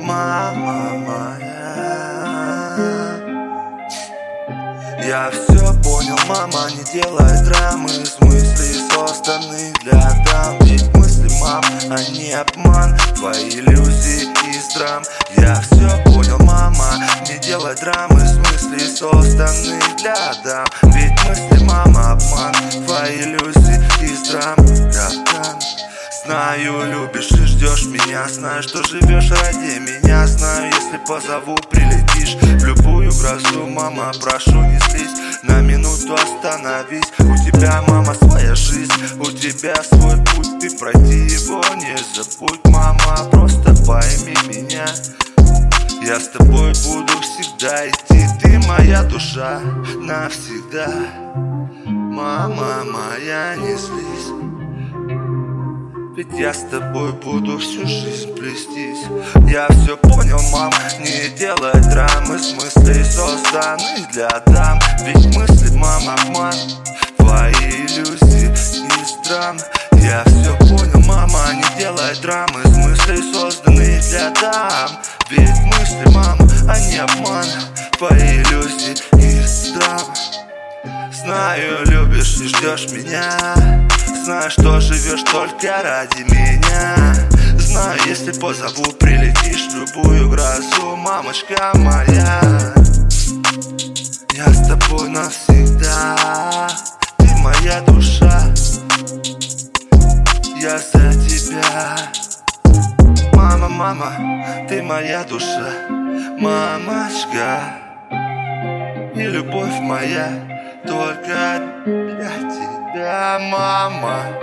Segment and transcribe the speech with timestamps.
[0.00, 1.54] Мама моя.
[5.04, 7.88] Я все понял, мама, не делай драмы.
[7.88, 10.58] С мыслей созданных для дам.
[10.60, 12.96] Ведь мысли, мам, они обман.
[13.16, 15.02] Твои иллюзии из драм.
[15.36, 16.98] Я все понял, мама,
[17.28, 18.20] не делай драмы.
[18.20, 20.66] С мыслей созданных для дам.
[20.94, 21.03] Ведь
[26.24, 28.26] Знаю, любишь и ждешь меня.
[28.28, 30.26] Знаю, что живешь ради меня.
[30.26, 37.12] Знаю, если позову, прилетишь В любую грозу, мама, прошу, не слезь На минуту остановись.
[37.18, 38.90] У тебя, мама, своя жизнь.
[39.20, 42.60] У тебя свой путь, ты пройти его не забудь.
[42.68, 44.86] Мама, просто пойми меня.
[46.02, 48.26] Я с тобой буду всегда идти.
[48.40, 49.60] Ты моя душа
[50.00, 50.88] навсегда.
[51.84, 54.53] Мама моя, не злись
[56.16, 59.04] ведь я с тобой буду всю жизнь плестись
[59.48, 62.38] Я все понял, мам, не делай драмы.
[62.38, 66.54] С мыслей созданных для дам Ведь мысли, мам, обман.
[67.16, 69.56] Твои иллюзии из драм
[69.92, 72.62] Я все понял, мама, не делай драмы.
[72.64, 74.90] С мыслей созданных для дам
[75.30, 76.38] Ведь мысли, мам,
[76.68, 77.46] они обман.
[77.98, 80.00] Твои иллюзии из драм
[81.12, 83.84] Знаю, любишь и ждешь меня
[84.24, 87.14] Знаю, что живешь только ради меня.
[87.58, 92.40] Знаю, если позову, прилетишь в любую грозу Мамочка моя.
[94.32, 96.70] Я с тобой навсегда
[97.18, 98.40] Ты моя душа.
[100.58, 101.98] Я за тебя.
[103.34, 105.68] Мама, мама, ты моя душа.
[106.40, 107.60] Мамочка
[109.14, 110.30] И любовь моя
[110.86, 112.33] только для
[113.38, 114.38] мама